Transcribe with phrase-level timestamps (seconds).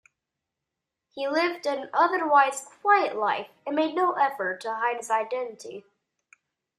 [1.11, 5.85] He lived an otherwise quiet life and made no effort to hide his identity.